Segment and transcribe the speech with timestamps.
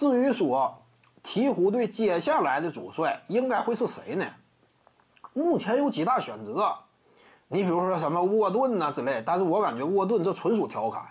[0.00, 0.74] 至于说
[1.22, 4.24] 鹈鹕队接下来的主帅应该会是谁呢？
[5.34, 6.74] 目前有几大选择，
[7.48, 11.04] 你比如说什么沃顿呐之类，但是我感觉沃顿这纯属调侃。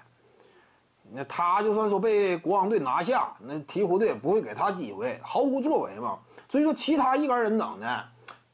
[1.12, 6.18] 那他就算说被国王队拿下，那鹈鹕队也不会给他机会，毫无作为嘛。
[6.48, 8.04] 所以说，其他一干人等呢，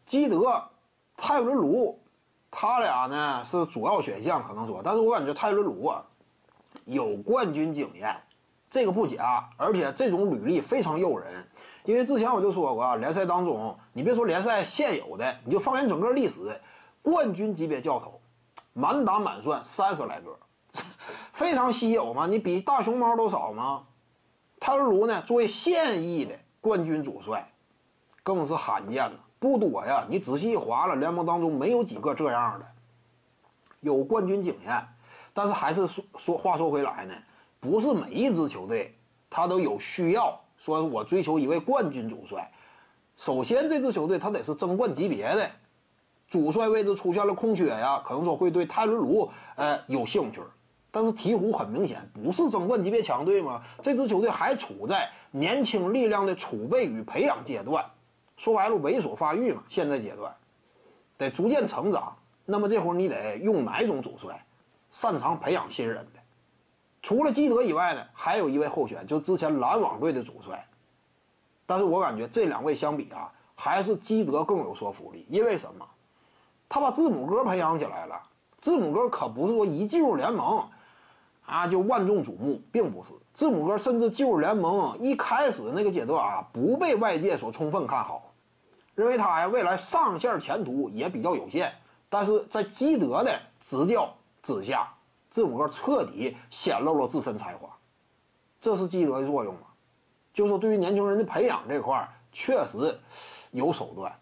[0.05, 0.61] 基德、
[1.15, 1.97] 泰伦卢，
[2.51, 6.03] 他俩呢是主要选项，可能说，但是我感觉泰伦卢啊
[6.83, 8.13] 有冠军经验，
[8.69, 11.47] 这个不假，而且这种履历非常诱人。
[11.83, 16.59] 因为之前我就说过啊，联赛当中，你别说联赛现有的，你就放眼整个历史，
[17.01, 18.19] 冠军级别教头，
[18.73, 20.37] 满打满算三十来个。
[21.31, 23.83] 非常稀有嘛，你比大熊猫都少吗？
[24.59, 25.21] 泰伦卢呢？
[25.21, 27.51] 作为现役的冠军主帅，
[28.23, 30.05] 更是罕见的，不多呀。
[30.09, 32.65] 你仔细一划了，联盟当中没有几个这样的，
[33.81, 34.87] 有冠军经验。
[35.33, 37.13] 但是还是说说话说回来呢，
[37.59, 38.95] 不是每一支球队
[39.29, 42.51] 他都有需要说我追求一位冠军主帅。
[43.15, 45.49] 首先，这支球队他得是争冠级别的，
[46.27, 50.41] 主帅位置出现了空缺呀，可能说会对泰伦卢呃有兴趣。
[50.91, 53.61] 但是鹈鹕很明显不是争冠级别强队嘛？
[53.81, 57.83] 这支球队还处在年轻力量的储备与培养阶段，
[58.37, 59.63] 说白了猥琐发育嘛。
[59.67, 60.33] 现在阶段
[61.17, 62.15] 得逐渐成长。
[62.45, 64.45] 那么这会儿你得用哪种主帅？
[64.91, 66.19] 擅长培养新人的，
[67.05, 70.67] 除了基德以外呢，还有一位候选，就之前篮网队的主帅。
[71.67, 75.23] 但是我感觉这两位相比啊，还是基德更有说服力。
[75.29, 75.85] 因为什么？
[76.67, 78.19] 他把字母哥培养起来了。
[78.59, 80.67] 字母哥可不是说一进入联盟。
[81.45, 88.33] 啊，就万众瞩目，并不是字母哥，甚至进入联盟一开始那个阶段啊，不被外界所充分看好，
[88.95, 91.71] 认为他呀未来上线前途也比较有限。
[92.09, 94.91] 但是在基德的执教之下，
[95.35, 97.67] 字母哥彻底显露了自身才华，
[98.57, 99.67] 这是基德的作用吗？
[100.33, 102.97] 就说对于年轻人的培养这块确实
[103.51, 104.17] 有手段。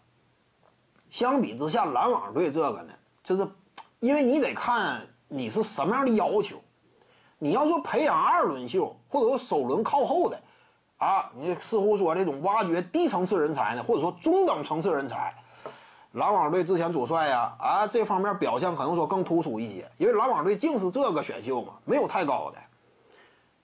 [1.08, 2.92] 相比之下，篮网队这个呢，
[3.22, 3.48] 就是
[4.00, 6.60] 因为你得看你是什么样的要求。
[7.38, 10.42] 你要说培养二轮秀，或者说首轮靠后的，
[10.96, 15.32] 啊，你似乎说这种挖掘低层次人才呢，或者说中等层次人才，
[16.14, 22.58] 篮网队之前主帅呀，啊，这方面表现可能说更突出一些，因为篮网队净是这个选秀嘛，没有太高的。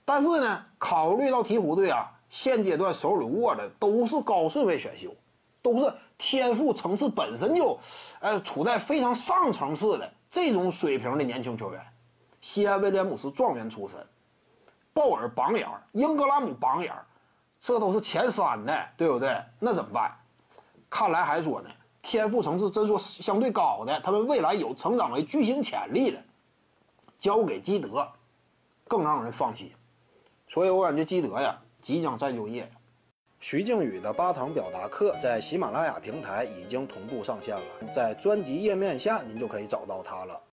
[0.03, 5.15] 但是呢，考虑到鹈鹕队啊，现阶段手里握的都是高顺位选秀，
[5.61, 7.79] 都是天赋层次本身就，
[8.19, 11.81] 呃，处在非常上层次的这种水平的年轻球员。
[12.41, 13.97] 西安威廉姆斯状元出身，
[14.91, 16.93] 鲍尔榜眼，英格拉姆榜眼，
[17.61, 19.41] 这都是前三的，对不对？
[19.57, 20.11] 那怎么办？
[20.89, 21.69] 看来还说呢，
[22.01, 26.23] 天赋层次真说相对高的，他们未来有成长为巨星潜力的，
[27.19, 28.07] 交给基德，
[28.87, 29.71] 更让人放心。
[30.47, 32.69] 所以我感觉基德呀，即将再就业。
[33.39, 40.41] 徐静宇的八堂表达课在喜马拉雅平台已经同步上线了，在专辑页面下您就可以找到它了。